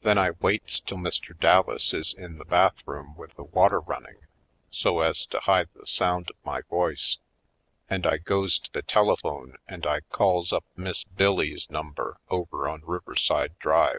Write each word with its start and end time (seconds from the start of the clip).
Then 0.00 0.16
I 0.16 0.30
waits 0.30 0.80
till 0.80 0.96
Mr. 0.96 1.38
Dallas 1.38 1.92
is 1.92 2.14
in 2.14 2.38
the 2.38 2.46
bathroom 2.46 3.14
with 3.14 3.34
the 3.34 3.44
water 3.44 3.78
running 3.78 4.16
so 4.70 5.00
as 5.00 5.26
to 5.26 5.40
hide 5.40 5.68
the 5.74 5.86
sound 5.86 6.30
of 6.30 6.36
my 6.46 6.62
voice, 6.62 7.18
and 7.86 8.06
I 8.06 8.16
goes 8.16 8.58
to 8.58 8.72
the 8.72 8.80
telephone 8.80 9.58
and 9.68 9.84
I 9.86 10.00
calls 10.08 10.50
up 10.50 10.64
Miss 10.76 11.04
Bill 11.04 11.34
Lee's 11.34 11.66
^ 11.66 11.70
number 11.70 12.16
over 12.30 12.66
on 12.70 12.84
Riverside 12.86 13.58
Drive. 13.58 13.88